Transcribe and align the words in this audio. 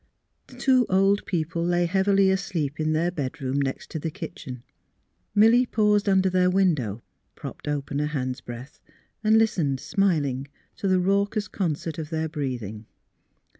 The 0.47 0.57
two 0.57 0.87
old 0.89 1.23
people 1.27 1.63
lay 1.63 1.85
heavily 1.85 2.31
asleep 2.31 2.79
in 2.79 2.93
their 2.93 3.11
bedroom 3.11 3.61
next 3.61 3.93
the 3.93 4.09
kitchen. 4.09 4.63
Milly 5.35 5.67
paused 5.67 6.09
under 6.09 6.27
their 6.27 6.49
window, 6.49 7.03
propped 7.35 7.67
open 7.67 7.99
a 7.99 8.07
hand's 8.07 8.41
breadth, 8.41 8.79
and 9.23 9.37
listened, 9.37 9.79
smiling, 9.79 10.47
to 10.77 10.87
the 10.87 10.99
raucous 10.99 11.47
concert 11.47 11.99
of 11.99 12.09
their 12.09 12.27
breathing. 12.27 12.87